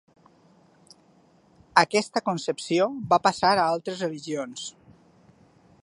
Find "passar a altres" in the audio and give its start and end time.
3.29-4.03